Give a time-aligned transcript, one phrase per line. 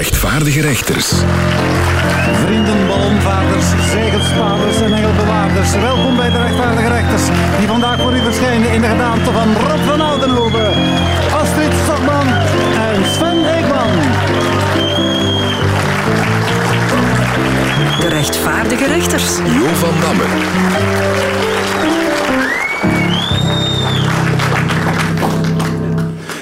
[0.00, 1.12] rechtvaardige rechters.
[2.44, 5.72] Vrienden, ballonvaarders, zegelspaders en engelbewaarders.
[5.72, 7.22] Welkom bij de rechtvaardige rechters.
[7.58, 10.72] Die vandaag voor u verschijnen in de gedaante van Rob van Oudenhoven,
[11.32, 12.26] Astrid Stokman
[12.88, 13.90] en Sven Eekman.
[18.00, 19.36] De rechtvaardige rechters.
[19.36, 20.24] Jo van Damme.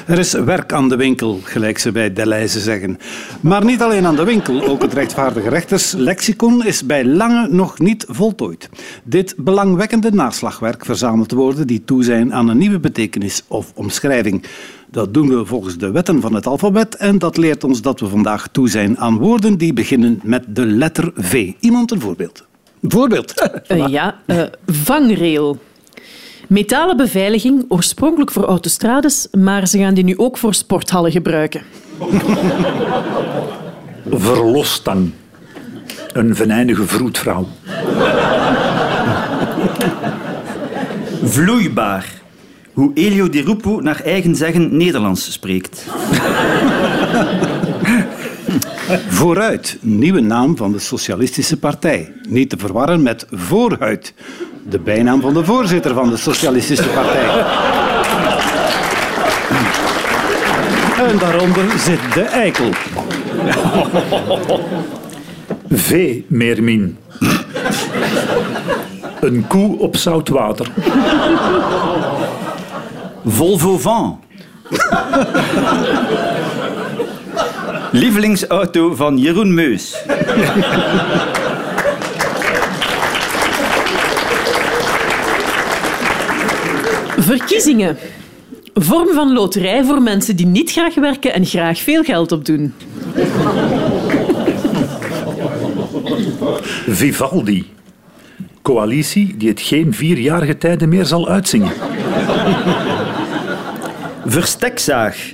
[0.09, 2.99] Er is werk aan de winkel, gelijk ze bij Deleuze zeggen.
[3.41, 8.05] Maar niet alleen aan de winkel, ook het rechtvaardige rechterslexicon is bij lange nog niet
[8.09, 8.69] voltooid.
[9.05, 14.45] Dit belangwekkende naslagwerk verzamelt woorden die toe zijn aan een nieuwe betekenis of omschrijving.
[14.91, 18.09] Dat doen we volgens de wetten van het alfabet en dat leert ons dat we
[18.09, 21.53] vandaag toe zijn aan woorden die beginnen met de letter V.
[21.61, 22.47] Iemand een voorbeeld?
[22.83, 23.49] Voorbeeld.
[23.69, 25.59] Uh, ja, uh, vangrail.
[26.49, 31.63] Metalen beveiliging, oorspronkelijk voor autostrades, maar ze gaan die nu ook voor sporthallen gebruiken.
[34.11, 35.11] Verlosstang.
[36.13, 37.47] Een venijnige vroedvrouw.
[41.23, 42.13] Vloeibaar.
[42.73, 45.85] Hoe Elio Di Rupo naar eigen zeggen Nederlands spreekt.
[49.09, 52.13] Vooruit, nieuwe naam van de Socialistische Partij.
[52.29, 54.15] Niet te verwarren met Vooruit,
[54.69, 57.27] de bijnaam van de voorzitter van de Socialistische Partij.
[61.09, 62.69] En daaronder zit de eikel.
[65.71, 66.17] V.
[66.27, 66.99] Meermin.
[69.21, 70.67] Een koe op zout water.
[73.27, 74.21] Volvo Van.
[77.91, 80.05] Lievelingsauto van Jeroen Meus.
[87.29, 87.97] Verkiezingen.
[88.75, 92.75] Vorm van loterij voor mensen die niet graag werken en graag veel geld opdoen.
[96.87, 97.71] Vivaldi.
[98.63, 101.73] Coalitie die het geen vierjarige tijden meer zal uitzingen.
[104.27, 105.33] Verstekzaag.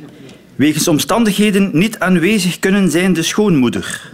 [0.56, 4.10] Wegens omstandigheden niet aanwezig kunnen zijn de schoonmoeder.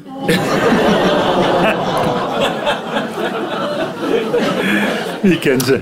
[5.23, 5.81] Ik ken ze.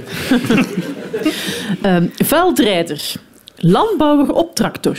[1.85, 3.13] Uh, veldrijder.
[3.57, 4.97] Landbouwer op tractor.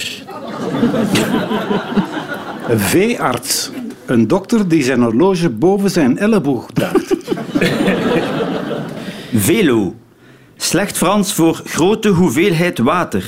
[2.70, 3.70] Veearts.
[4.06, 7.14] Een dokter die zijn horloge boven zijn elleboog draagt.
[9.34, 9.96] Velo.
[10.58, 13.24] Slecht Frans voor grote hoeveelheid water.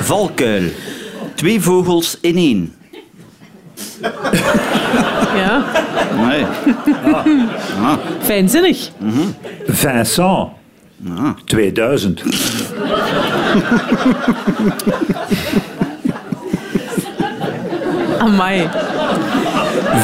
[0.00, 0.62] Valkuil.
[1.34, 2.74] Twee vogels in één.
[5.36, 5.64] Ja,
[6.26, 6.46] Nee.
[8.20, 8.90] fijnzinnig.
[9.66, 10.48] Vincent.
[11.44, 12.22] 2000.
[18.18, 18.68] Amai.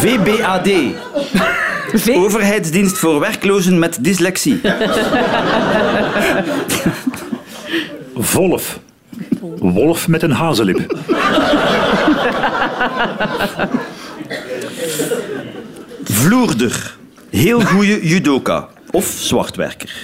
[0.01, 0.69] VBAD.
[1.95, 4.61] V Overheidsdienst voor werklozen met dyslexie.
[8.33, 8.79] Wolf.
[9.59, 10.97] Wolf met een hazenlip.
[16.05, 16.97] Vloerder.
[17.31, 18.69] Heel goede judoka.
[18.91, 19.95] Of zwartwerker.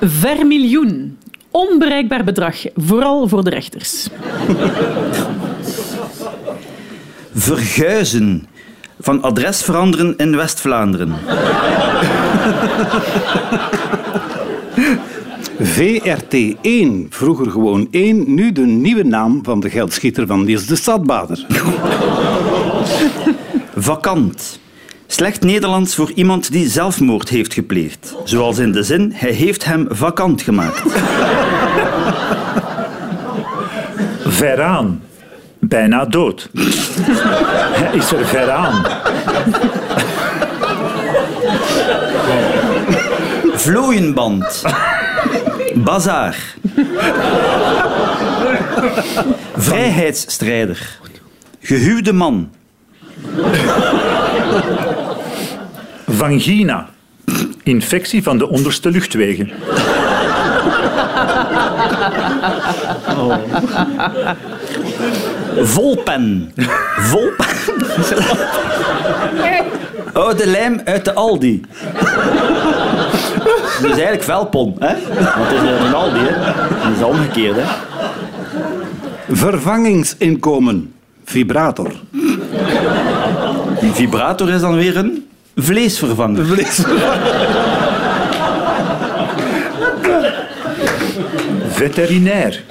[0.00, 1.18] Vermiljoen.
[1.50, 4.08] Onbereikbaar bedrag, vooral voor de rechters.
[7.34, 8.48] Verguizen.
[9.00, 11.14] Van adres veranderen in West-Vlaanderen.
[15.62, 21.46] VRT1, vroeger gewoon 1, nu de nieuwe naam van de geldschieter van Niels de Stadbader.
[23.76, 24.60] Vakant.
[25.06, 28.16] Slecht Nederlands voor iemand die zelfmoord heeft gepleegd.
[28.24, 30.82] Zoals in de zin, hij heeft hem vakant gemaakt.
[34.40, 35.02] Veraan.
[35.58, 36.50] Bijna dood.
[37.72, 38.86] Hij is er veraan.
[43.54, 44.62] Vlooienband.
[45.74, 46.54] Bazaar.
[49.56, 50.98] Vrijheidsstrijder.
[51.60, 52.50] Gehuwde man.
[56.08, 56.88] Vangina.
[57.62, 59.52] Infectie van de onderste luchtwegen.
[65.56, 66.52] Volpen.
[66.96, 67.46] Volpen.
[70.12, 71.60] Oude lijm uit de Aldi.
[73.56, 74.94] Dat is eigenlijk Velpon, hè?
[75.08, 76.52] Want het is een Aldi, hè?
[76.88, 77.64] Dat is omgekeerd, hè?
[79.28, 80.92] Vervangingsinkomen.
[81.24, 81.92] Vibrator.
[83.80, 86.44] Die vibrator is dan weer een vleesvervanger.
[91.68, 92.62] Veterinair.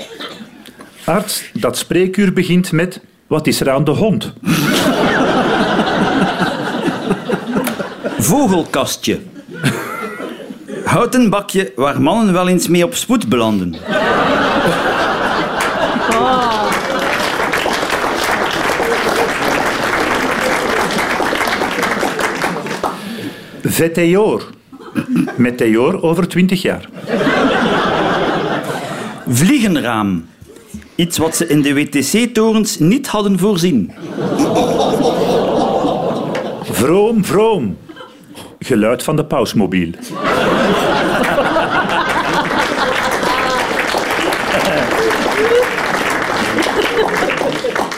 [1.04, 3.02] Arts dat spreekuur begint met...
[3.28, 4.34] Wat is er aan de hond?
[8.18, 9.20] Vogelkastje.
[10.90, 13.76] Houten bakje waar mannen wel eens mee op spoed belanden.
[23.62, 24.44] Veteor.
[25.38, 26.90] Meteor over 20 jaar.
[29.28, 30.26] Vliegenraam.
[30.96, 33.92] Iets wat ze in de WTC-torens niet hadden voorzien.
[36.62, 37.78] Vroom, vroom.
[38.60, 39.92] Geluid van de pausmobiel.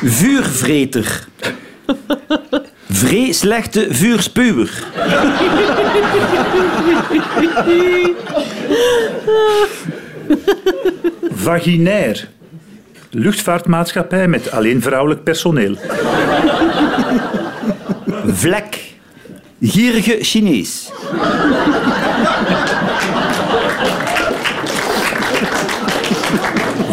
[0.04, 1.28] Vuurvreter.
[2.90, 4.84] Vreeslechte vuurspuwer.
[11.32, 12.28] Vaginair.
[13.10, 15.78] Luchtvaartmaatschappij met alleen vrouwelijk personeel.
[18.26, 18.80] Vlek.
[19.62, 20.92] Gierige Chinees.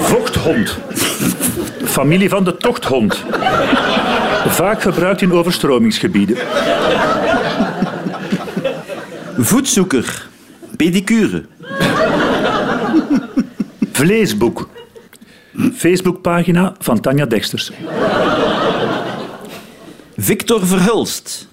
[0.00, 0.78] Vochthond.
[1.98, 3.24] Familie van de tochthond.
[4.46, 6.36] Vaak gebruikt in overstromingsgebieden.
[9.36, 10.28] Voetzoeker.
[10.76, 11.44] Pedicure.
[13.92, 14.68] Vleesboek.
[15.74, 17.72] Facebookpagina van Tanja Dexters.
[20.16, 21.48] Victor Verhulst.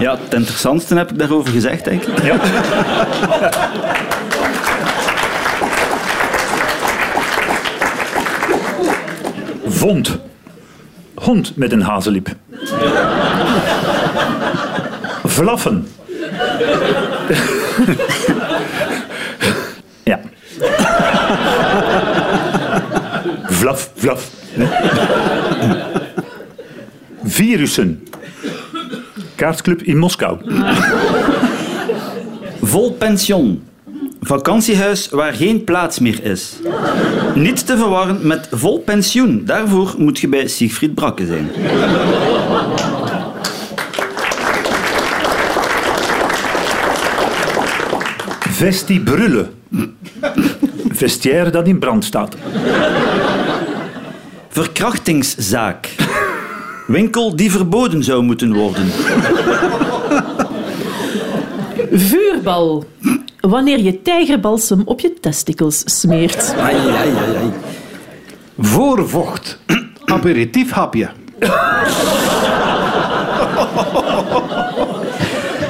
[0.00, 2.22] Ja, het interessantste heb ik daarover gezegd, denk ik.
[2.22, 2.40] Ja.
[9.84, 10.18] Vond.
[11.14, 12.34] Hond met een hazeliep.
[15.24, 15.88] Vlaffen.
[20.10, 20.20] ja.
[23.42, 24.30] Vlaf, vlaf.
[27.24, 28.08] Virussen.
[29.34, 30.38] Kaartclub in Moskou.
[32.60, 33.64] Vol pension.
[34.26, 36.52] Vakantiehuis waar geen plaats meer is.
[37.34, 39.42] Niet te verwarren met vol pensioen.
[39.44, 41.50] Daarvoor moet je bij Siegfried Brakke zijn.
[48.40, 49.50] Vestibrullen.
[50.88, 52.36] Vestiaire dat in brand staat.
[54.48, 55.88] Verkrachtingszaak.
[56.86, 58.86] Winkel die verboden zou moeten worden.
[61.92, 62.84] Vuurbal.
[63.48, 66.54] Wanneer je tijgerbalsem op je testicles smeert.
[66.58, 67.52] Ai, ai, ai, ai.
[68.58, 69.58] Voorvocht.
[70.04, 71.08] Aperitiefhapje.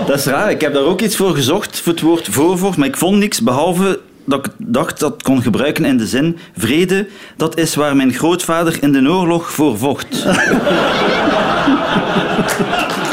[0.06, 0.50] Dat is raar.
[0.50, 3.43] Ik heb daar ook iets voor gezocht, voor het woord voorvocht, maar ik vond niks
[3.43, 7.06] behalve dat ik dacht dat ik kon gebruiken in de zin vrede,
[7.37, 10.25] dat is waar mijn grootvader in de oorlog voor vocht.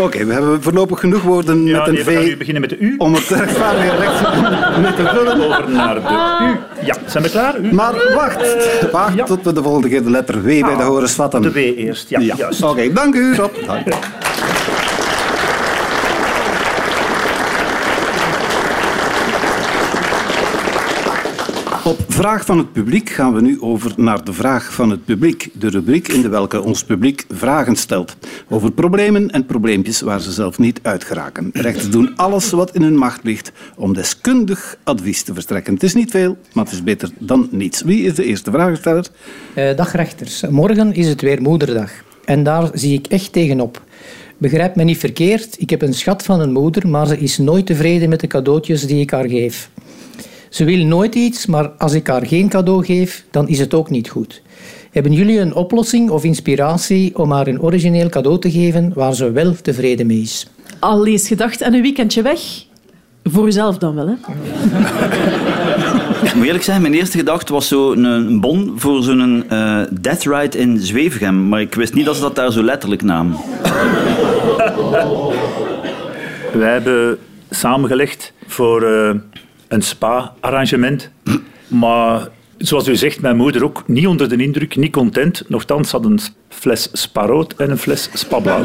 [0.00, 2.70] Oké, we hebben voorlopig genoeg woorden Ja, met een nee, we gaan V beginnen met
[2.70, 2.94] de U.
[2.98, 4.22] om het rechtvaardige recht
[4.78, 5.40] mee te vullen.
[5.46, 6.00] Over naar de
[6.80, 6.84] U.
[6.86, 7.58] Ja, zijn we klaar?
[7.58, 7.72] U?
[7.74, 8.56] Maar wacht,
[8.92, 9.24] wacht Ja.
[9.24, 11.42] tot we de volgende keer de letter W bij de horens vatten.
[11.42, 12.08] De W eerst.
[12.08, 12.48] Ja.
[12.64, 13.50] Oké, dank u, Rob.
[22.14, 25.48] Vraag van het publiek gaan we nu over naar de vraag van het publiek.
[25.52, 28.16] De rubriek in de welke ons publiek vragen stelt.
[28.48, 31.50] Over problemen en probleempjes waar ze zelf niet uit geraken.
[31.52, 35.74] Rechters doen alles wat in hun macht ligt om deskundig advies te verstrekken.
[35.74, 37.82] Het is niet veel, maar het is beter dan niets.
[37.82, 39.06] Wie is de eerste vraagsteller?
[39.54, 40.42] Eh, dag rechters.
[40.50, 41.90] Morgen is het weer moederdag.
[42.24, 43.82] En daar zie ik echt tegenop.
[44.38, 47.66] Begrijp me niet verkeerd, ik heb een schat van een moeder, maar ze is nooit
[47.66, 49.70] tevreden met de cadeautjes die ik haar geef.
[50.54, 53.90] Ze wil nooit iets, maar als ik haar geen cadeau geef, dan is het ook
[53.90, 54.42] niet goed.
[54.90, 59.30] Hebben jullie een oplossing of inspiratie om haar een origineel cadeau te geven waar ze
[59.30, 60.46] wel tevreden mee is?
[60.78, 62.40] Al eens gedacht aan een weekendje weg?
[63.24, 64.14] Voor uzelf dan wel, hè?
[66.26, 70.24] Ik moet eerlijk zeggen, mijn eerste gedachte was zo'n een bon voor zo'n eh death
[70.24, 73.36] ride in Zwevegem, maar ik wist niet dat ze dat daar zo letterlijk namen.
[76.52, 77.18] Wij hebben
[77.50, 79.10] samengelegd voor eh,
[79.68, 81.10] een spa-arrangement.
[81.68, 82.28] Maar
[82.58, 85.42] zoals u zegt, mijn moeder ook niet onder de indruk, niet content.
[85.48, 88.64] Nochtans had een fles sparoot en een fles spablauw.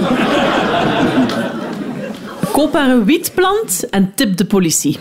[2.51, 4.98] Koop haar een wietplant en tip de politie.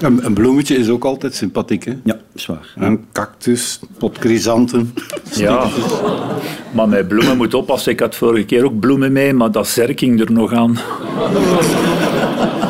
[0.00, 1.92] Een, een bloemetje is ook altijd sympathiek, hè?
[2.04, 2.72] Ja, zwaar.
[2.76, 4.94] Een cactus, pot chrysanten.
[5.34, 5.68] Ja,
[6.72, 7.92] maar met bloemen moet oppassen.
[7.92, 10.78] Ik had vorige keer ook bloemen mee, maar dat zerking er nog aan.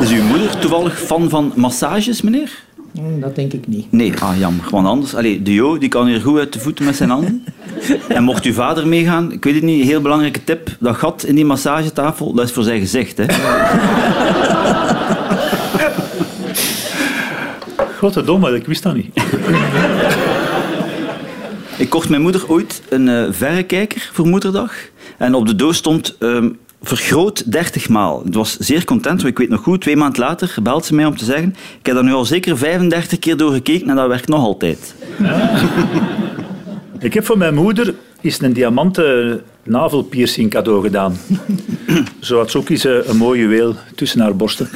[0.01, 2.51] Is uw moeder toevallig fan van massages, meneer?
[2.93, 3.91] Hm, Dat denk ik niet.
[3.91, 4.65] Nee, ah, jammer.
[4.65, 5.15] Gewoon anders.
[5.15, 7.45] Allee, de Jo die kan hier goed uit de voeten met zijn handen.
[8.07, 10.69] En mocht uw vader meegaan, ik weet het niet, een heel belangrijke tip.
[10.79, 13.17] Dat gat in die massagetafel, dat is voor zijn gezicht.
[13.17, 13.25] Hè.
[17.99, 19.21] Godverdomme, ik wist dat niet.
[21.77, 24.73] Ik kocht mijn moeder ooit een eh, verrekijker voor moederdag.
[25.17, 26.49] En op de doos stond ehm,
[26.81, 28.23] vergroot 30 maal.
[28.25, 31.05] Ik was zeer content, want ik weet nog goed, twee maanden later belt ze mij
[31.05, 34.07] om te zeggen ik heb daar nu al zeker 35 keer door gekeken en dat
[34.07, 34.95] werkt nog altijd.
[36.99, 41.17] Ik heb voor mijn moeder is een diamanten navelpiercing cadeau gedaan.
[42.19, 44.69] Zo had ze ook eens eh, een mooi juweel tussen haar borsten.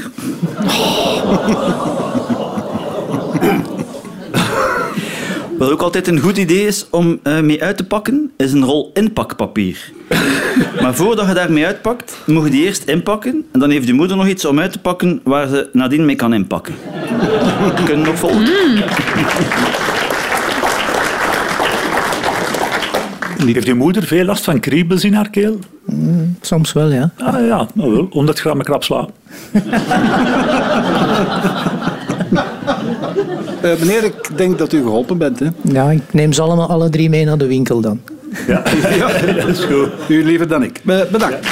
[5.62, 8.64] Wat ook altijd een goed idee is om eh, mee uit te pakken, is een
[8.64, 9.92] rol inpakpapier.
[10.82, 13.46] maar voordat je daarmee uitpakt, moet je die eerst inpakken.
[13.52, 16.16] En dan heeft je moeder nog iets om uit te pakken waar ze nadien mee
[16.16, 16.74] kan inpakken.
[17.86, 18.46] Kunnen we nog volgen?
[23.46, 25.60] Heeft uw moeder veel last van kriebels in haar keel?
[26.42, 27.12] Soms wel, ja.
[27.18, 29.08] Ah ja, nou wel, 100 gram krapsla.
[33.62, 35.48] Eh, meneer, ik denk dat u geholpen bent, hè?
[35.62, 38.00] Ja, ik neem ze allemaal alle drie mee naar de winkel dan.
[38.48, 38.64] Ja,
[39.36, 39.90] dat is goed.
[40.08, 40.82] U liever dan ik.
[40.84, 41.48] Be- bedankt.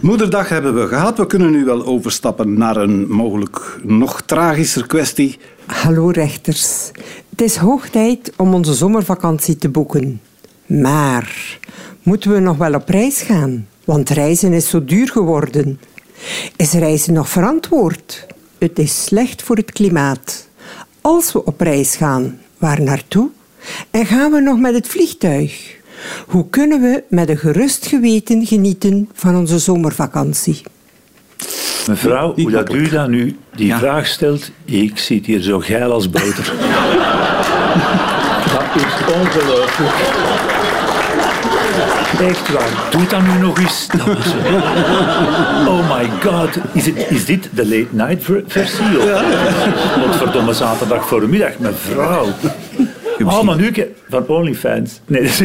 [0.00, 1.18] Moederdag hebben we gehad.
[1.18, 5.38] We kunnen nu wel overstappen naar een mogelijk nog tragischer kwestie.
[5.66, 6.90] Hallo rechters.
[7.30, 10.20] Het is hoog tijd om onze zomervakantie te boeken.
[10.66, 11.58] Maar
[12.04, 13.66] moeten we nog wel op reis gaan?
[13.84, 15.80] Want reizen is zo duur geworden.
[16.56, 18.26] Is reizen nog verantwoord?
[18.58, 20.48] Het is slecht voor het klimaat.
[21.00, 23.28] Als we op reis gaan, waar naartoe?
[23.90, 25.76] En gaan we nog met het vliegtuig?
[26.26, 30.62] Hoe kunnen we met een gerust geweten genieten van onze zomervakantie?
[31.88, 33.78] Mevrouw, hoe dat u dat nu die Ja.
[33.78, 36.44] vraag stelt, ik zit hier zo geil als boter.
[38.52, 40.53] dat is ongelooflijk.
[42.20, 43.86] Echt waar, doe dat nu nog eens.
[45.68, 48.84] Oh my god, is, het, is dit de late night ver- versie?
[50.06, 52.26] Wat verdomme zaterdag voormiddag, mevrouw.
[53.24, 55.00] Oh, maar nu ke- van OnlyFans.
[55.06, 55.38] Nee, dat is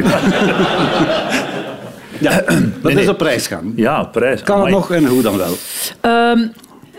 [2.20, 2.42] Ja,
[2.82, 3.04] dat nee.
[3.04, 3.74] is op reis gaan.
[3.76, 4.42] Ja, prijs.
[4.44, 5.58] Kan het nog en hoe dan wel?
[6.02, 6.48] Ehm,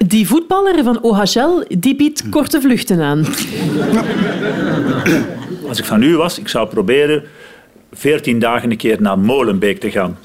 [0.06, 3.26] die voetballer van OHL die biedt korte vluchten aan.
[5.68, 7.22] Als ik van u was, ik zou proberen
[7.92, 10.18] 14 dagen een keer naar Molenbeek te gaan.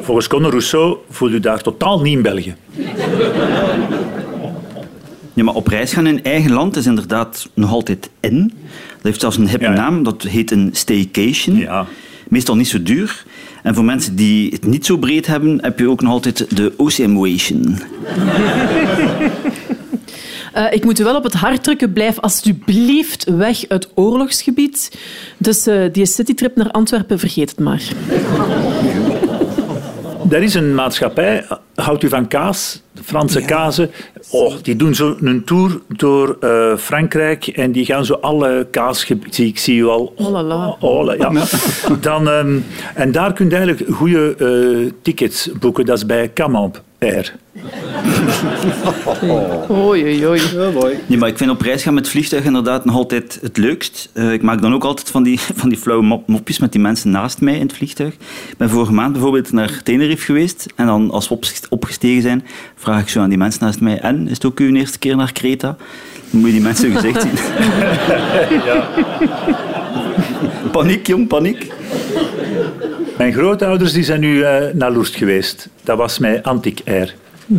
[0.00, 2.54] Volgens Conor Rousseau voelt u daar totaal niet in België.
[5.32, 8.52] Ja, maar op reis gaan in eigen land is inderdaad nog altijd in.
[8.70, 9.76] Dat heeft zelfs een hippe Ja, ja.
[9.76, 11.56] naam, dat heet een staycation.
[11.56, 11.86] Ja.
[12.28, 13.24] Meestal niet zo duur.
[13.62, 16.72] En voor mensen die het niet zo breed hebben, heb je ook nog altijd de
[16.76, 17.78] Oceanwation.
[20.58, 21.92] Eh, ik moet u wel op het hart drukken.
[21.92, 24.98] Blijf alsjeblieft weg uit oorlogsgebied.
[25.36, 27.82] Dus eh, die citytrip naar Antwerpen, vergeet het maar.
[30.30, 33.90] Er is een maatschappij, houdt u van kaas, de Franse kazen.
[34.30, 39.46] Oh, die doen zo een tour door eh, Frankrijk en die gaan zo alle kaasgebieden.
[39.46, 40.12] Ik zie u al.
[40.16, 40.76] Oh la la.
[40.80, 41.32] Oh, ja.
[42.00, 42.58] Dan, ehm,
[42.94, 45.86] en daar kun je eigenlijk goede eh, tickets boeken.
[45.86, 47.32] Dat is bij Camamp Air.
[49.70, 50.40] Oei, oei, oei.
[50.54, 50.96] Ja, mooi.
[51.06, 54.08] Nee, maar ik vind op reis gaan met vliegtuig inderdaad nog altijd het leukst.
[54.12, 56.80] Eh, ik maak dan ook altijd van die, van die flauwe mop- mopjes met die
[56.80, 58.12] mensen naast mij in het vliegtuig.
[58.48, 60.66] Ik ben vorige maand bijvoorbeeld naar Tenerife geweest.
[60.76, 62.44] En dan als we opges- opgestegen zijn,
[62.76, 63.98] vraag ik zo aan die mensen naast mij...
[64.00, 65.76] En, is het ook uw eerste keer naar Kreta?
[66.30, 67.30] Dan moet je die mensen hun gezicht zien.
[70.72, 71.72] Paniek, jong, paniek.
[73.18, 75.68] Mijn grootouders die zijn nu eh, naar Loerst geweest.
[75.82, 77.14] Dat was met Antic Air.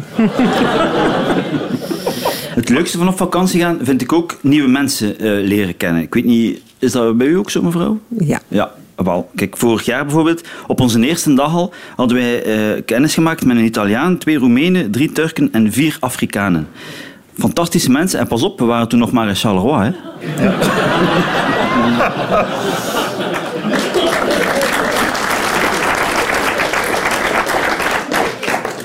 [2.59, 6.01] Het leukste van op vakantie gaan vind ik ook nieuwe mensen eh, leren kennen.
[6.01, 7.99] Ik weet niet, is dat bij u ook zo, mevrouw?
[8.07, 8.39] Ja.
[8.47, 9.29] Ja, wel.
[9.35, 13.57] Kijk, vorig jaar bijvoorbeeld, op onze eerste dag al, hadden wij eh, kennis gemaakt met
[13.57, 16.67] een Italiaan, twee Roemenen, drie Turken en vier Afrikanen.
[17.37, 18.19] Fantastische mensen.
[18.19, 19.95] En pas op, we waren toen nog maar in Charleroi.
[20.19, 20.49] Hè?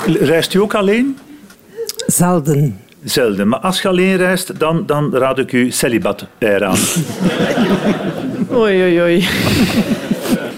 [0.06, 1.18] Reist u ook alleen?
[2.06, 2.80] Zelden.
[3.04, 3.48] Zelden.
[3.48, 6.76] Maar als je alleen reist, dan, dan raad ik u Celibat Air aan.
[8.52, 9.28] Oei, oei, oei.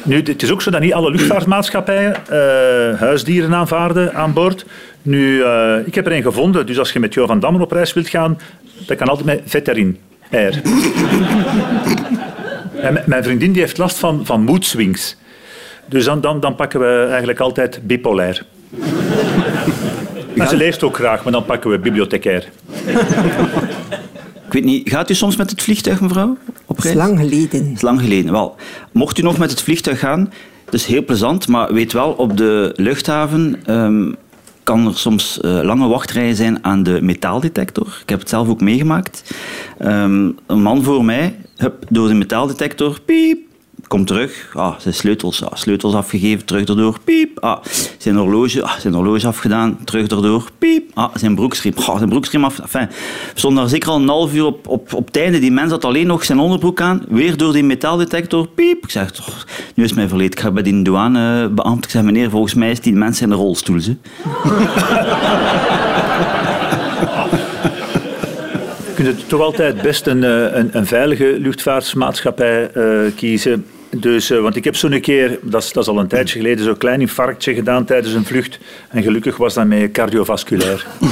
[0.02, 4.66] Nu, het is ook zo dat niet alle luchtvaartmaatschappijen uh, huisdieren aanvaarden aan boord.
[5.02, 7.72] Nu, uh, ik heb er een gevonden, dus als je met Jo van Dammen op
[7.72, 8.38] reis wilt gaan,
[8.86, 9.98] dat kan altijd met veterin.
[10.32, 10.60] Air.
[12.86, 15.16] en mijn vriendin die heeft last van, van mood swings.
[15.86, 18.44] Dus dan, dan, dan pakken we eigenlijk altijd bipolair.
[20.36, 22.48] En ze leest ook graag, maar dan pakken we bibliothecair.
[24.46, 26.36] Ik weet niet, gaat u soms met het vliegtuig, mevrouw?
[26.66, 26.94] Op reis?
[26.94, 27.72] lang geleden.
[27.72, 28.32] is lang geleden.
[28.32, 28.56] Wel,
[28.92, 30.32] mocht u nog met het vliegtuig gaan,
[30.64, 34.16] het is heel plezant, maar weet wel, op de luchthaven um,
[34.62, 37.98] kan er soms uh, lange wachtrijen zijn aan de metaaldetector.
[38.02, 39.34] Ik heb het zelf ook meegemaakt.
[39.82, 43.45] Um, een man voor mij, hup, door de metaaldetector, piep,
[43.88, 44.50] Kom terug.
[44.54, 46.98] Ah, zijn sleutels, ah, sleutels afgegeven, terug erdoor.
[47.04, 47.38] Piep.
[47.38, 47.62] Ah,
[47.98, 50.48] zijn horloge, ah, zijn horloge afgedaan, terug erdoor.
[50.58, 50.90] Piep.
[50.94, 52.58] Ah, zijn broeksriem, ah, zijn broeksriem af.
[52.58, 52.86] Enfin,
[53.32, 55.12] we stonden daar zeker al een half uur op, op, op.
[55.12, 57.02] Die mens had alleen nog zijn onderbroek aan.
[57.08, 58.48] Weer door die metaaldetector.
[58.48, 58.82] Piep.
[58.82, 59.12] Ik zeg,
[59.74, 60.32] nu is mij verleed.
[60.32, 61.86] Ik ga bij die douanebeambte.
[61.86, 63.80] Ik zeg, meneer, volgens mij is die mens in de rolstoel.
[68.96, 73.66] Je kunt toch altijd best een, eh, een, een veilige luchtvaartmaatschappij uh, kiezen
[74.00, 76.64] dus, uh, want ik heb zo'n keer, dat is, dat is al een tijdje geleden,
[76.64, 78.58] zo'n klein infarctje gedaan tijdens een vlucht.
[78.88, 80.86] En gelukkig was dat mee cardiovasculair.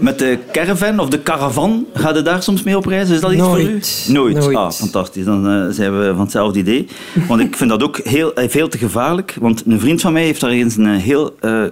[0.00, 3.10] Met de caravan of de caravan, ga je daar soms mee op reis?
[3.10, 3.62] Is dat iets Nooit.
[3.62, 4.12] voor u?
[4.12, 4.34] Nooit.
[4.34, 4.56] Nooit.
[4.56, 5.24] Ah, fantastisch.
[5.24, 6.86] Dan uh, zijn we van hetzelfde idee.
[7.28, 9.36] Want ik vind dat ook heel, eh, veel te gevaarlijk.
[9.40, 11.62] Want een vriend van mij heeft daar eens een heel uh,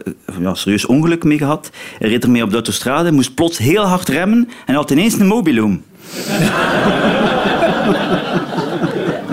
[0.41, 1.71] ja, serieus ongeluk mee gehad.
[1.99, 5.27] Hij reed ermee op de autostrade, moest plots heel hard remmen en had ineens een
[5.27, 5.83] mobiloom.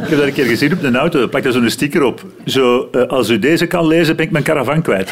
[0.03, 1.19] Ik heb dat een keer gezien op een auto.
[1.19, 2.25] Daar plakt er zo'n sticker op.
[2.45, 5.11] Zo, uh, als u deze kan lezen, ben ik mijn caravan kwijt.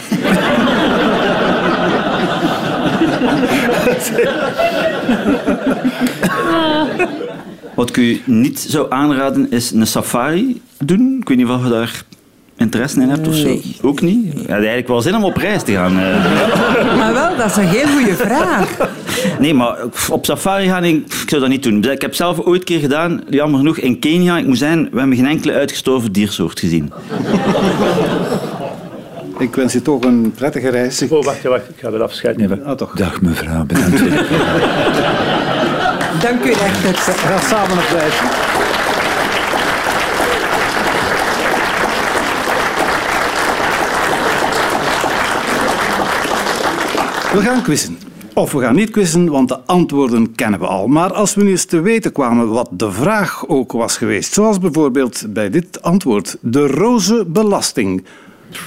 [7.75, 11.17] Wat ik u niet zou aanraden is een safari doen.
[11.21, 12.03] Ik weet niet of je daar
[12.63, 13.59] interesse in hebt of zo?
[13.81, 14.31] Ook niet?
[14.33, 15.99] Je had eigenlijk wel zin om op reis te gaan.
[15.99, 16.97] Eh.
[16.97, 18.77] Maar wel, dat is een heel goede vraag.
[19.39, 19.77] Nee, maar
[20.09, 21.83] op safari gaan, ik, ik zou dat niet doen.
[21.83, 24.37] Ik heb zelf ooit een keer gedaan, jammer genoeg, in Kenia.
[24.37, 26.93] Ik moet zeggen, we hebben geen enkele uitgestorven diersoort gezien.
[29.37, 31.01] Ik wens je toch een prettige reis.
[31.01, 31.69] Oh, wacht, wacht.
[31.69, 32.63] Ik ga weer afscheid nemen.
[32.65, 32.91] Ah, toch.
[32.95, 33.99] Dag mevrouw, bedankt.
[36.21, 37.13] Dank u, rechter.
[37.13, 38.13] Ga samen op reis.
[47.33, 47.97] We gaan quizzen.
[48.33, 50.87] Of we gaan niet quizzen, want de antwoorden kennen we al.
[50.87, 54.59] Maar als we nu eens te weten kwamen wat de vraag ook was geweest, zoals
[54.59, 58.03] bijvoorbeeld bij dit antwoord, de roze belasting.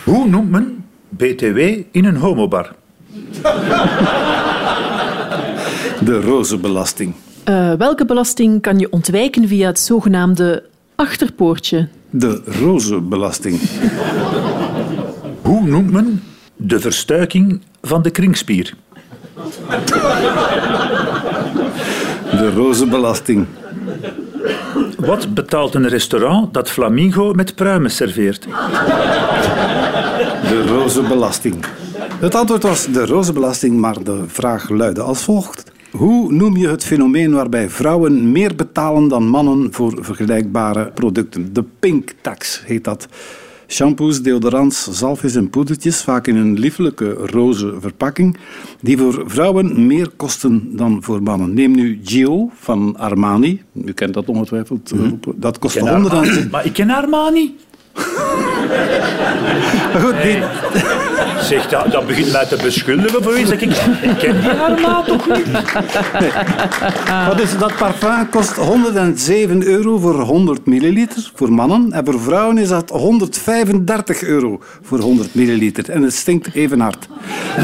[0.05, 1.59] Hoe noemt men BTW
[1.90, 2.74] in een homobar?
[6.05, 7.14] De roze belasting.
[7.48, 11.88] Uh, welke belasting kan je ontwijken via het zogenaamde achterpoortje?
[12.11, 13.61] De roze belasting.
[15.42, 16.22] Hoe noemt men
[16.57, 18.75] de verstuiking van de kringspier.
[22.31, 23.47] De roze belasting.
[24.99, 28.42] Wat betaalt een restaurant dat flamingo met pruimen serveert?
[30.42, 31.64] De roze belasting.
[32.21, 35.64] Het antwoord was de roze belasting, maar de vraag luidde als volgt.
[35.90, 41.53] Hoe noem je het fenomeen waarbij vrouwen meer betalen dan mannen voor vergelijkbare producten?
[41.53, 43.09] De pink tax heet dat.
[43.68, 48.37] Shampoos, deodorants, zalfjes en poedertjes, vaak in een lieflijke roze verpakking,
[48.81, 51.55] die voor vrouwen meer kosten dan voor mannen.
[51.55, 56.72] Neem nu Gio van Armani, u kent dat ongetwijfeld, mm dat kost 100 Maar ik
[56.72, 57.57] ken Armani.
[59.92, 61.05] maar goed, die...
[61.46, 63.50] Zeg, dat, dat begint mij te beschuldigen voor iets.
[63.50, 65.46] Ik, ik ken die Armani toch niet?
[66.20, 66.30] Nee.
[67.26, 71.92] Wat is dat parfum kost 107 euro voor 100 milliliter voor mannen.
[71.92, 75.90] En voor vrouwen is dat 135 euro voor 100 milliliter.
[75.90, 77.09] En het stinkt even hard.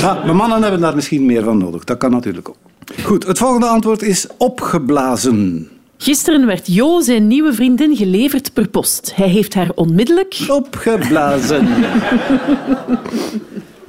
[0.02, 1.84] Maar mannen hebben daar misschien meer van nodig.
[1.84, 2.56] Dat kan natuurlijk ook.
[3.02, 5.68] Goed, het volgende antwoord is opgeblazen.
[5.96, 9.12] Gisteren werd Jo zijn nieuwe vriendin geleverd per post.
[9.14, 10.36] Hij heeft haar onmiddellijk...
[10.48, 11.68] Opgeblazen.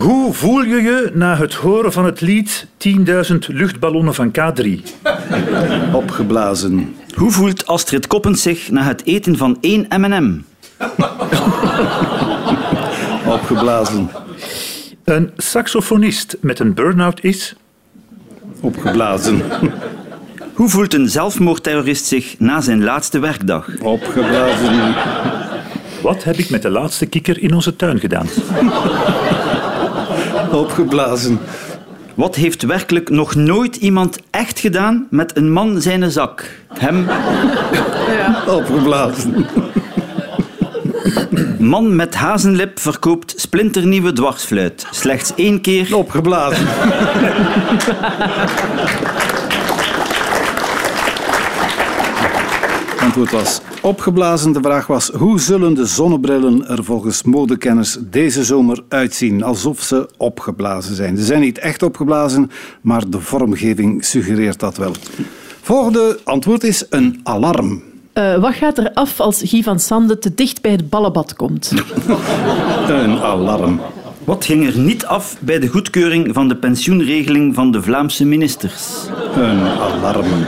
[0.04, 4.68] Hoe voel je je na het horen van het lied 10.000 luchtballonnen van K3?
[5.94, 6.96] Opgeblazen.
[7.16, 10.39] Hoe voelt Astrid Koppens zich na het eten van één M&M?
[13.26, 14.10] Opgeblazen.
[15.04, 17.56] Een saxofonist met een burn-out is...
[18.62, 19.42] Opgeblazen.
[20.54, 23.70] Hoe voelt een zelfmoordterrorist zich na zijn laatste werkdag?
[23.82, 24.96] Opgeblazen.
[26.02, 28.28] Wat heb ik met de laatste kikker in onze tuin gedaan?
[30.54, 31.39] Opgeblazen.
[32.16, 36.50] Wat heeft werkelijk nog nooit iemand echt gedaan met een man zijn zak?
[36.74, 37.08] Hem,
[38.48, 39.46] Opgeblazen.
[41.60, 44.88] man met hazenlip verkoopt splinternieuwe dwarsfluit.
[44.92, 46.68] Slechts één keer Opgeblazen.
[53.00, 54.52] Antwoord was opgeblazen.
[54.52, 59.43] De vraag was: hoe zullen de zonnebrillen er volgens modekenners deze zomer uitzien?
[59.43, 61.17] Alsof ze opgeblazen zijn.
[61.17, 64.91] Ze zijn niet echt opgeblazen, maar de vormgeving suggereert dat wel.
[65.62, 67.84] Volgende antwoord is een alarm.
[68.13, 71.72] Eh, wat gaat er af als Guy van Sande te dicht bij het ballenbad komt?
[72.88, 73.82] Een alarm.
[74.24, 79.08] Wat ging er niet af bij de goedkeuring van de pensioenregeling van de Vlaamse ministers?
[79.36, 80.46] Een alarm.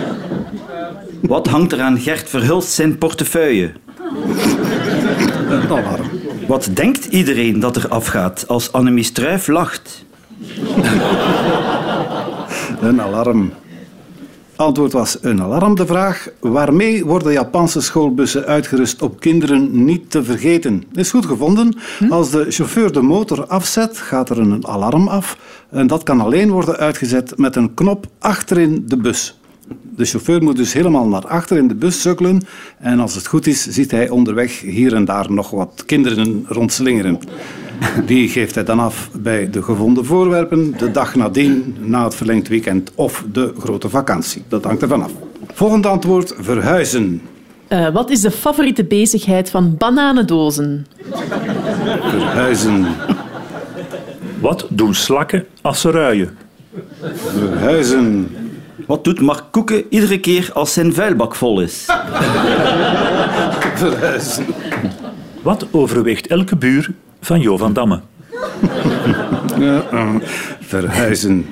[1.28, 3.72] Wat hangt er aan Gert Verhulst zijn portefeuille?
[5.50, 6.10] Een alarm.
[6.48, 10.06] Wat denkt iedereen dat er afgaat als Annemie Struif lacht?
[12.82, 13.54] Een alarm.
[14.56, 15.76] Antwoord was een alarm.
[15.76, 20.84] De vraag: waarmee worden Japanse schoolbussen uitgerust op kinderen niet te vergeten?
[20.94, 21.78] Is goed gevonden.
[22.10, 25.38] Als de chauffeur de motor afzet, gaat er een alarm af.
[25.70, 29.40] En dat kan alleen worden uitgezet met een knop achterin de bus.
[29.96, 32.42] De chauffeur moet dus helemaal naar achter in de bus sukkelen.
[32.80, 37.20] En als het goed is, ziet hij onderweg hier en daar nog wat kinderen rondslingeren.
[38.06, 42.48] Die geeft hij dan af bij de gevonden voorwerpen, de dag nadien, na het verlengd
[42.48, 44.44] weekend of de grote vakantie.
[44.48, 45.12] Dat hangt ervan af.
[45.54, 47.22] Volgend antwoord: verhuizen.
[47.68, 50.86] Eh, wat is de favoriete bezigheid van bananendozen?
[52.02, 52.86] Verhuizen.
[54.40, 56.38] Wat doen slakken als ze ruien?
[57.38, 58.28] Verhuizen.
[58.86, 61.86] Wat doet Mark Koeken iedere keer als zijn vuilbak vol is?
[63.76, 64.46] Verhuizen.
[65.42, 68.02] Wat overweegt elke buur van Jo van Damme?
[69.60, 70.16] Ja, eh,
[70.60, 71.46] verhuizen.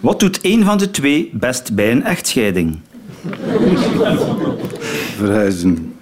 [0.00, 2.78] Wat doet een van de twee best bij een echtscheiding?
[5.16, 5.94] Verhuizen.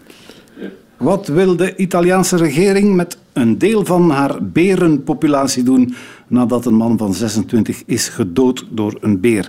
[0.96, 5.94] Wat wil de Italiaanse regering met een deel van haar berenpopulatie doen
[6.26, 9.48] nadat een man van 26 is gedood door een beer?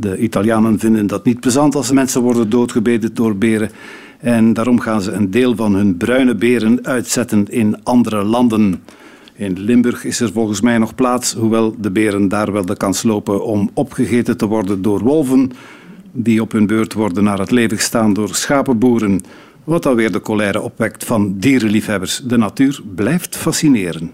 [0.00, 3.70] De Italianen vinden dat niet plezant als mensen worden doodgebeten door beren.
[4.18, 8.82] En daarom gaan ze een deel van hun bruine beren uitzetten in andere landen.
[9.34, 13.02] In Limburg is er volgens mij nog plaats, hoewel de beren daar wel de kans
[13.02, 15.52] lopen om opgegeten te worden door wolven,
[16.12, 19.20] die op hun beurt worden naar het leven gestaan door schapenboeren.
[19.64, 22.22] Wat alweer de colère opwekt van dierenliefhebbers.
[22.24, 24.10] De natuur blijft fascineren.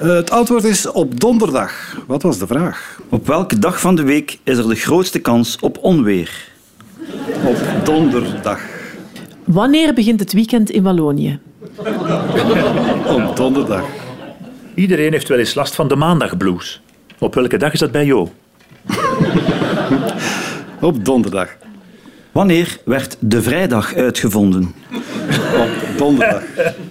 [0.00, 1.96] Het antwoord is op donderdag.
[2.06, 3.00] Wat was de vraag?
[3.08, 6.48] Op welke dag van de week is er de grootste kans op onweer?
[7.44, 8.60] Op donderdag.
[9.44, 11.38] Wanneer begint het weekend in Wallonië?
[13.16, 13.84] Op donderdag.
[14.74, 16.82] Iedereen heeft wel eens last van de maandagblues.
[17.18, 18.32] Op welke dag is dat bij Jo?
[20.80, 21.56] Op donderdag.
[22.32, 24.74] Wanneer werd de vrijdag uitgevonden?
[25.58, 26.42] Op donderdag.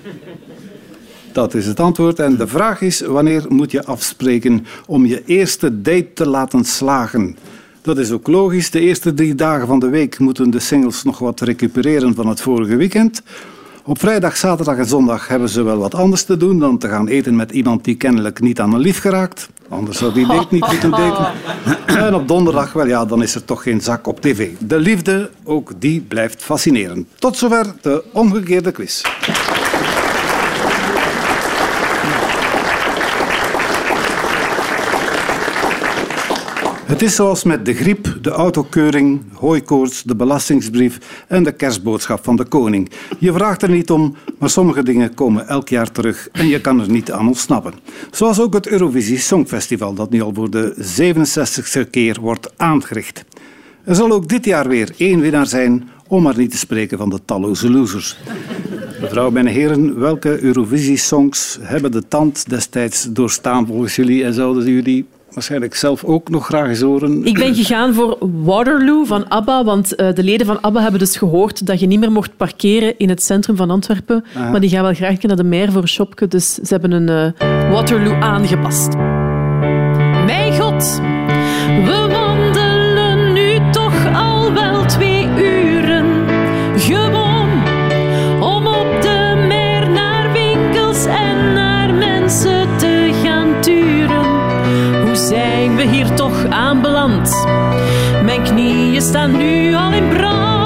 [1.32, 2.20] Dat is het antwoord.
[2.20, 7.38] En de vraag is: wanneer moet je afspreken om je eerste date te laten slagen?
[7.82, 8.72] Dat is ook logisch.
[8.72, 12.42] De eerste drie dagen van de week moeten de singles nog wat recupereren van het
[12.42, 13.22] vorige weekend.
[13.84, 17.08] Op vrijdag, zaterdag en zondag hebben ze wel wat anders te doen dan te gaan
[17.08, 19.50] eten met iemand die kennelijk niet aan een lief geraakt.
[19.70, 21.32] Anders zou die date niet moeten daten.
[22.06, 24.50] En op donderdag, wel ja, dan is er toch geen zak op tv.
[24.60, 27.08] De liefde, ook die blijft fascineren.
[27.16, 29.02] Tot zover de omgekeerde quiz.
[36.90, 42.36] Het is zoals met de griep, de autokeuring, hooikoorts, de belastingsbrief en de kerstboodschap van
[42.36, 42.92] de koning.
[43.20, 46.80] Je vraagt er niet om, maar sommige dingen komen elk jaar terug en je kan
[46.80, 47.74] er niet aan ontsnappen.
[48.12, 53.26] Zoals ook het Eurovisie Songfestival, dat nu al voor de 67ste keer wordt aangericht.
[53.84, 57.10] Er zal ook dit jaar weer één winnaar zijn, om maar niet te spreken van
[57.10, 58.18] de talloze losers.
[59.02, 65.06] Mevrouw en heren, welke Eurovisie-songs hebben de tand destijds doorstaan volgens jullie en zouden jullie
[65.34, 67.26] waarschijnlijk zelf ook nog graag eens horen?
[67.26, 71.18] Ik ben gegaan voor Waterloo van ABBA, want eh, de leden van ABBA hebben dus
[71.18, 74.26] gehoord dat je niet meer mocht parkeren in het centrum van Antwerpen.
[74.52, 77.34] Maar die gaan wel graag naar de meer voor een shopje, dus ze hebben een
[77.38, 78.96] eh, Waterloo aangepast.
[80.26, 81.02] Mijn god,
[81.86, 82.09] we
[99.00, 100.59] knieën staan nu al in brand.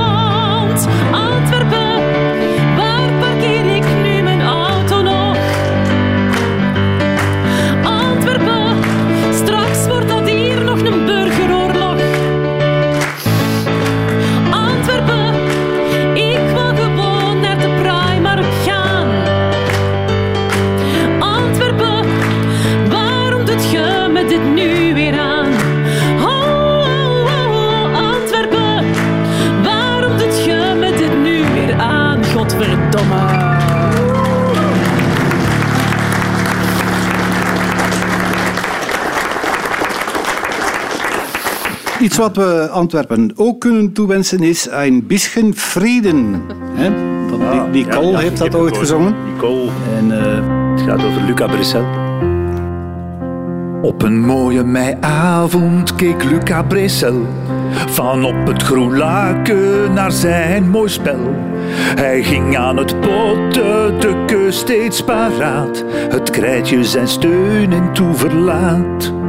[42.13, 46.41] Iets wat we Antwerpen ook kunnen toewensen is een bisschen Frieden.
[46.73, 46.89] Hè?
[47.71, 49.15] Nicole ja, ja, heeft dat ooit gezongen.
[49.34, 49.69] Nicole.
[49.97, 51.86] En eh, het gaat over Luca Bressel.
[53.82, 57.26] Op een mooie meiavond keek Luca Bressel
[57.71, 61.36] van op het groen laken naar zijn mooi spel.
[61.95, 69.23] Hij ging aan het potten, de keus steeds paraat, het krijtje zijn steun en toeverlaat.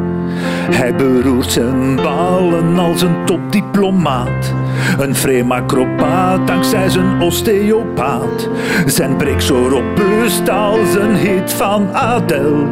[0.70, 4.55] Hij beroert zijn ballen als een topdiplomaat.
[4.98, 8.48] Een vreemd acrobaat dankzij zijn osteopaat.
[8.87, 12.66] Zijn brik zo robuust als een hit van Adele.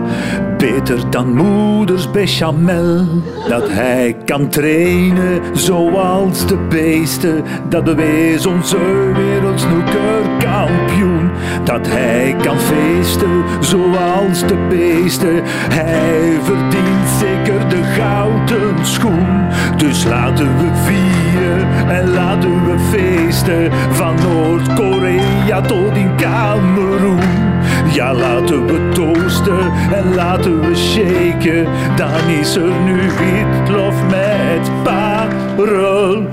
[0.58, 3.06] Beter dan moeders bechamel.
[3.48, 7.44] Dat hij kan trainen zoals de beesten.
[7.68, 8.78] Dat bewees onze
[9.14, 11.30] wereldsnoekerkampioen.
[11.64, 15.42] Dat hij kan feesten zoals de beesten.
[15.72, 17.61] Hij verdient zeker
[17.96, 19.46] gouden schoen.
[19.76, 23.72] Dus laten we vieren en laten we feesten.
[23.90, 27.50] Van Noord-Korea tot in Cameroen.
[27.92, 31.66] Ja, laten we toosten en laten we shaken.
[31.96, 36.28] Dan is er nu witlof met parelhoen.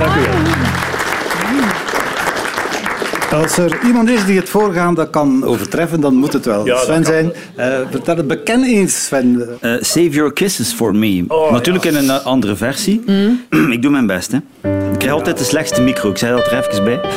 [0.00, 0.59] Dank.
[3.32, 7.04] Als er iemand is die het voorgaande kan overtreffen, dan moet het wel Ja, Sven
[7.04, 7.32] zijn.
[7.56, 9.48] Eh, vertel het beken eens, Sven.
[9.60, 11.24] Eh, Save Your Kisses For Me.
[11.28, 13.02] Oh, Natuurlijk in een eh, andere versie.
[13.70, 14.32] ik doe mijn best.
[14.32, 14.38] Hè.
[14.92, 16.10] Ik krijg altijd de slechtste micro.
[16.10, 17.00] Ik zei dat er even bij.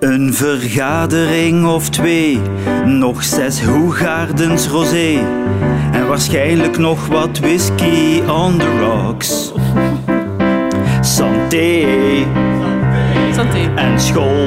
[0.00, 2.40] Een vergadering of twee,
[2.84, 5.18] nog zes Hoegaardens rosé
[5.92, 9.52] en waarschijnlijk nog wat whisky on the rocks.
[11.00, 11.86] Santé
[13.34, 13.70] Santé.
[13.74, 14.46] en school.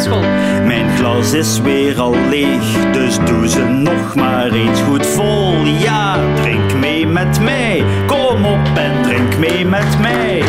[0.00, 0.22] School.
[0.66, 5.64] Mijn glas is weer al leeg, dus doe ze nog maar eens goed vol.
[5.64, 10.42] Ja, drink mee met mij, kom op en drink mee met mij.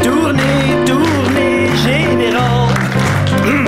[0.00, 2.66] Tournee, tournee, général.
[3.44, 3.66] Mm.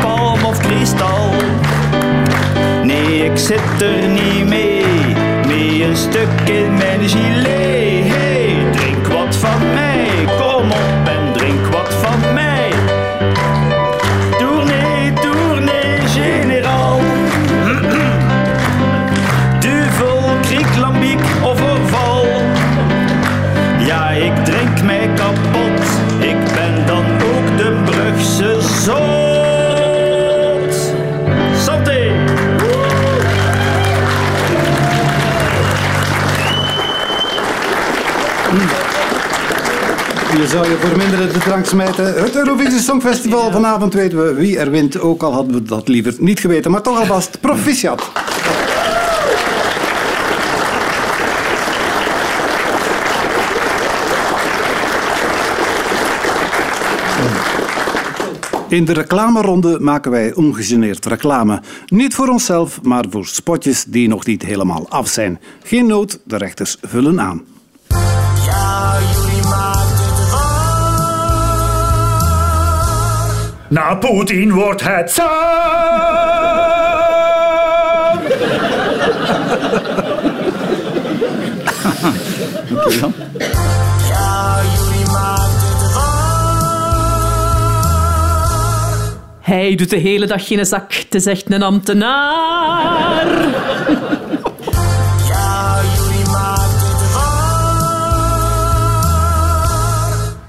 [0.00, 1.30] Palm of kristal.
[2.82, 4.84] Nee, ik zit er niet mee,
[5.46, 8.06] mee een stuk in mijn gilet.
[8.06, 8.63] Hey,
[9.44, 9.83] drink wat
[40.36, 42.22] Je zou je voor minder de drank smijten.
[42.22, 43.50] Het Eurovisie Songfestival.
[43.50, 45.00] Vanavond weten we wie er wint.
[45.00, 46.70] Ook al hadden we dat liever niet geweten.
[46.70, 48.10] Maar toch alvast proficiat.
[58.68, 61.62] In de reclameronde maken wij ongegeneerd reclame.
[61.86, 65.40] Niet voor onszelf, maar voor spotjes die nog niet helemaal af zijn.
[65.62, 67.53] Geen nood, de rechters vullen aan.
[73.74, 75.26] Na Poetin wordt het dan.
[89.40, 90.92] Hij doet de hele dag geen zak.
[90.92, 93.26] Het is echt een ambtenaar.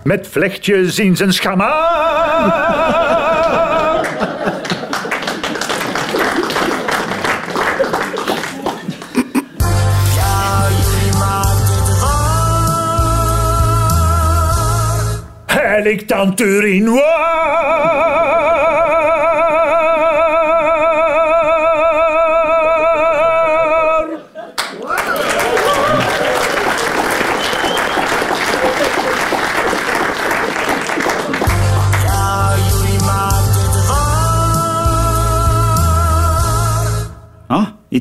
[0.05, 2.03] Met vlechtjes in zijn schamaar.
[15.45, 18.24] Hij ligt aan Turinoir.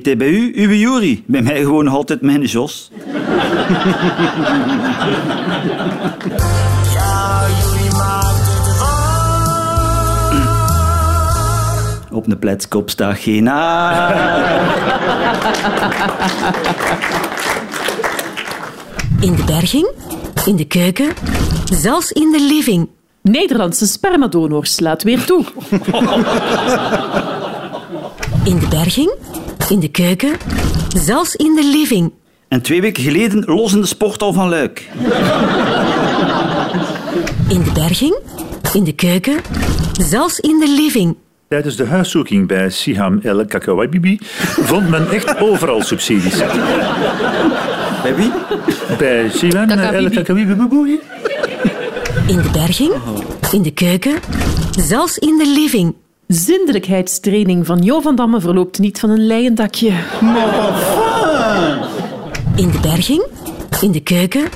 [0.05, 1.23] Bij u, uw jury.
[1.27, 2.91] Bij mij gewoon nog altijd mijn Jos.
[12.13, 13.47] Op een pletskop staat geen.
[19.21, 19.91] In de berging,
[20.45, 21.13] in de keuken,
[21.73, 22.89] zelfs in de living.
[23.23, 25.45] Nederlandse spermadonors, laat weer toe.
[28.45, 29.15] In de berging,
[29.69, 30.37] in de keuken,
[30.97, 32.13] zelfs in de living.
[32.49, 34.89] En twee weken geleden los in de sporthal van Luik.
[37.49, 38.19] In de berging,
[38.73, 39.41] in de keuken,
[40.01, 41.17] zelfs in de living.
[41.49, 44.19] Tijdens de huiszoeking bij Siham El Kakawabibi
[44.61, 46.39] vond men echt overal subsidies.
[48.03, 48.33] Bij wie?
[48.99, 50.11] Bij Siham El.
[50.11, 51.01] Kakawabibi.
[52.27, 52.93] In de berging,
[53.53, 54.15] in de keuken,
[54.71, 55.95] zelfs in de living.
[56.27, 59.93] Zindelijkheidstraining van Jo van Damme verloopt niet van een leien dakje.
[62.57, 63.27] In de berging,
[63.81, 64.49] in de keuken,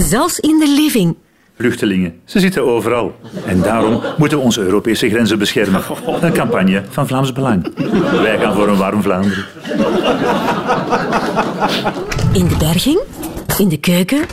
[0.00, 1.16] zelfs in de living.
[1.56, 3.14] Vluchtelingen, ze zitten overal.
[3.46, 5.82] En daarom moeten we onze Europese grenzen beschermen.
[6.20, 7.72] Een campagne van Vlaams Belang.
[8.22, 9.44] Wij gaan voor een warm Vlaanderen.
[12.32, 13.00] In de berging,
[13.58, 14.26] in de keuken,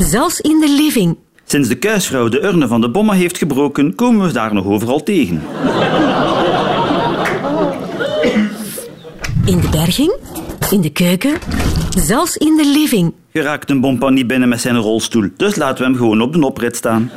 [0.00, 1.16] zelfs in de living.
[1.52, 5.02] Sinds de kuisvrouw de urne van de bomma heeft gebroken, komen we daar nog overal
[5.02, 5.42] tegen.
[9.44, 10.16] In de berging,
[10.70, 11.38] in de keuken,
[11.98, 13.12] zelfs in de living.
[13.32, 16.46] Geraakt een bompa niet binnen met zijn rolstoel, dus laten we hem gewoon op de
[16.46, 17.10] oprit staan.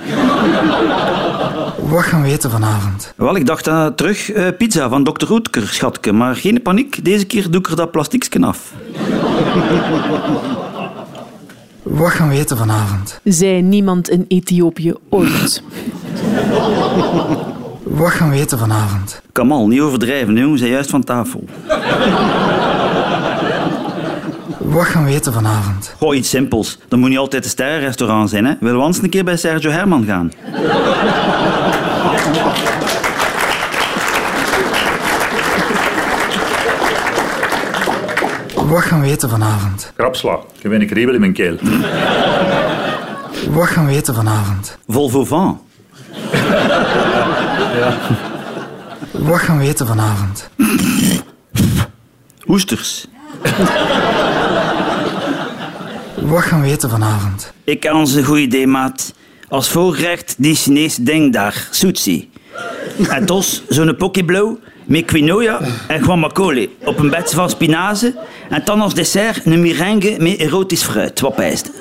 [1.82, 3.14] Wat gaan we eten vanavond?
[3.16, 5.26] Wel, ik dacht aan terug eh, pizza van Dr.
[5.26, 6.12] Roetker, schatke.
[6.12, 8.74] Maar geen paniek, deze keer doe ik er dat plastiekje af.
[11.86, 13.20] Wat gaan we eten vanavond?
[13.24, 15.64] Zei niemand in Ethiopië ooit.
[17.84, 19.22] Wat gaan we eten vanavond?
[19.32, 21.44] Kamal, niet overdrijven, we zijn juist van tafel.
[24.58, 25.96] Wat gaan we eten vanavond?
[25.98, 26.80] Goh, iets simpels.
[26.88, 28.54] Dat moet niet altijd een sterrenrestaurant zijn, hè.
[28.60, 30.32] Willen we eens een keer bij Sergio Herman gaan?
[38.68, 39.92] Wat gaan we eten vanavond?
[39.96, 41.58] Krapsla, ik heb een kriebel in mijn keel.
[43.50, 44.78] Wat gaan we eten vanavond?
[44.88, 45.62] Volvo van.
[49.12, 50.50] Wat gaan we eten vanavond?
[52.48, 53.08] Oesters.
[56.22, 57.54] Wat gaan we eten vanavond?
[57.64, 59.14] Ik heb ons een goed idee, maat.
[59.48, 62.32] Als voorgerecht die Chinese ding daar, sushi.
[63.10, 68.16] En tos, zo'n pokeblauw met quinoa en guacamole op een bedje van spinazie.
[68.50, 71.20] En dan als dessert een meringue met erotisch fruit.
[71.20, 71.72] Wat pijst.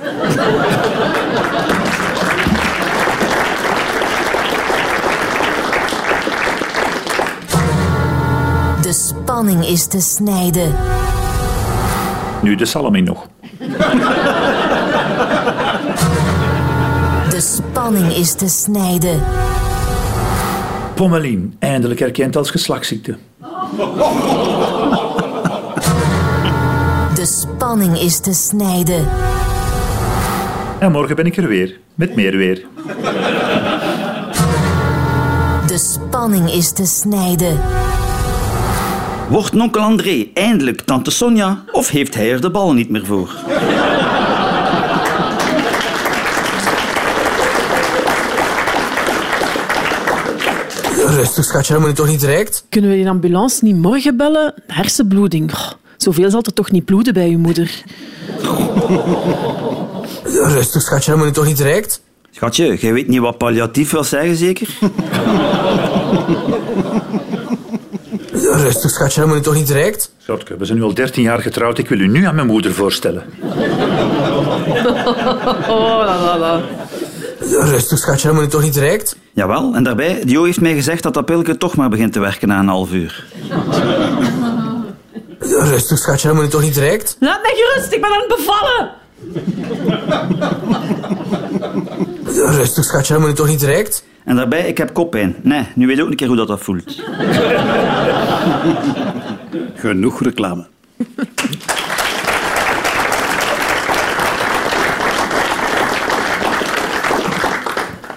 [8.83, 10.75] De spanning is te snijden.
[12.43, 13.27] Nu de salami nog.
[17.31, 19.23] De spanning is te snijden.
[20.95, 23.17] Pommelien, eindelijk erkend als geslachtsziekte.
[27.15, 29.09] De spanning is te snijden.
[30.79, 32.67] En morgen ben ik er weer, met meer weer.
[35.67, 37.61] De spanning is te snijden.
[39.29, 43.31] Wordt onkel André eindelijk tante Sonja of heeft hij er de bal niet meer voor?
[51.15, 52.65] Rustig, schatje, dat moet je toch niet direct?
[52.69, 54.55] Kunnen we die ambulance niet morgen bellen?
[54.67, 55.53] Hersenbloeding.
[55.97, 57.83] Zoveel zal er toch niet bloeden bij uw moeder.
[60.25, 62.01] Rustig, schatje, dat moet je toch niet direct?
[62.31, 64.69] Schatje, jij weet niet wat palliatief wil zeggen, zeker?
[68.33, 70.13] Rustig, schatje, dat moet je toch niet direct?
[70.19, 71.79] Schatke, we zijn nu al 13 jaar getrouwd.
[71.79, 73.25] Ik wil u nu aan mijn moeder voorstellen.
[75.69, 76.61] Oh, la, la, la.
[77.41, 79.17] Rustig, schatje, dat moet je toch niet direct?
[79.35, 82.49] Jawel, en daarbij, Dio heeft mij gezegd dat dat pilletje toch maar begint te werken
[82.49, 83.25] na een half uur.
[85.39, 87.17] Rustig, schatje, dat moet je toch niet direct?
[87.21, 88.91] Laat mij gerust, ik ben aan het bevallen.
[92.57, 94.05] Rustig, schatje, dat moet je toch niet direct?
[94.25, 95.37] En daarbij, ik heb koppijn.
[95.43, 97.03] Nee, nu weet je ook een keer hoe dat, dat voelt.
[99.75, 100.67] Genoeg reclame.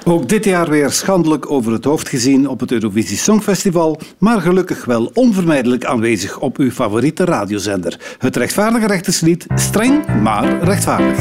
[0.08, 4.86] Ook dit jaar weer schandelijk over het hoofd gezien op het Eurovisie Songfestival, maar gelukkig
[4.86, 8.16] wel onvermijdelijk aanwezig op uw favoriete radiozender.
[8.18, 11.20] Het rechtvaardige rechterslied, streng maar rechtvaardig.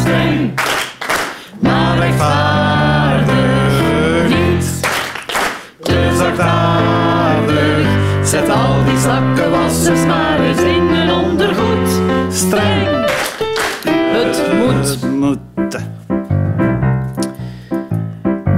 [0.00, 0.60] Streng,
[1.60, 3.28] maar rechtvaardig
[4.28, 4.64] niet.
[8.24, 12.00] Zet al die zakkenwassers maar eens in een ondergoed.
[12.32, 12.88] Streng,
[13.84, 15.18] Het moet.
[15.18, 15.99] Moeten.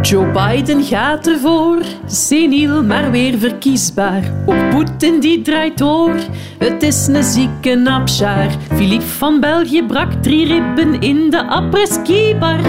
[0.02, 1.78] Joe Biden gaat ervoor.
[2.06, 4.32] Seniel, maar weer verkiesbaar.
[4.46, 6.14] Ook Poetin die draait door.
[6.58, 8.50] Het is een zieke napsjaar.
[8.74, 12.60] Philippe van België brak drie ribben in de après-ski-bar.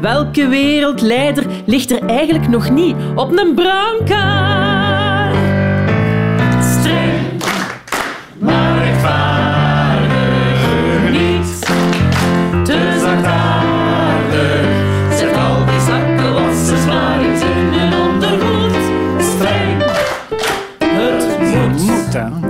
[0.00, 4.55] Welke wereldleider ligt er eigenlijk nog niet op een brancard?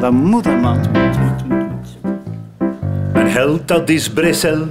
[0.01, 0.79] Dat moet, hè, man.
[3.13, 4.69] Mijn held, dat is Bressel.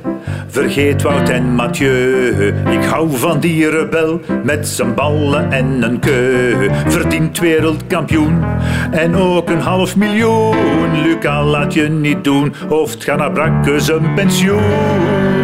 [0.48, 2.54] Vergeet Wout en Mathieu.
[2.72, 6.70] Ik hou van die rebel met zijn ballen en een keu.
[6.88, 8.44] Verdient wereldkampioen
[8.92, 11.02] en ook een half miljoen.
[11.02, 15.35] Luca, laat je niet doen, hoofd ga naar brakke zijn pensioen.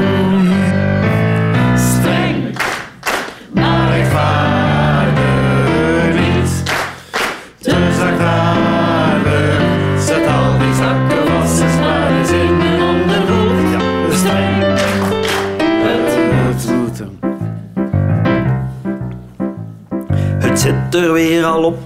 [20.51, 21.77] Het zit er weer al op,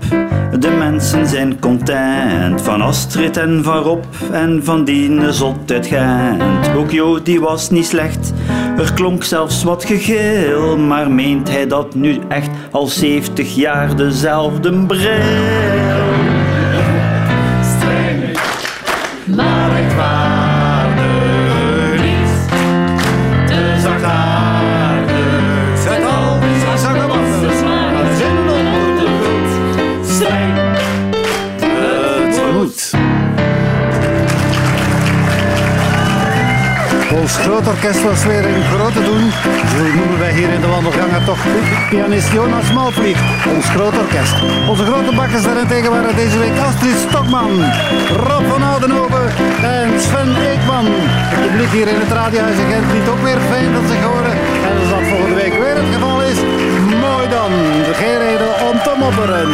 [0.59, 2.61] de mensen zijn content.
[2.61, 6.75] Van Astrid en van Rob en van die zot uit Gent.
[6.75, 8.33] Ook Jo, die was niet slecht,
[8.77, 10.77] er klonk zelfs wat gegil.
[10.77, 16.14] Maar meent hij dat nu echt al 70 jaar dezelfde bril?
[37.45, 39.31] Groot orkest was weer een grote doen.
[39.71, 41.41] Zo noemen wij hier in de wandelgangen toch
[41.89, 43.17] pianist Jonas Malvliet.
[43.55, 44.35] Ons groot orkest.
[44.67, 47.53] Onze grote bakkers daarentegen waren deze week Astrid Stokman,
[48.29, 49.27] Rob van Oudenhoven
[49.63, 50.85] en Sven Eekman.
[51.33, 54.35] Het publiek hier in het radiohuis in Gent liet ook weer fijn dat zich horen.
[54.67, 56.39] En als dat volgende week weer het geval is,
[57.05, 57.51] mooi dan.
[58.01, 59.49] Geen reden om te mopperen.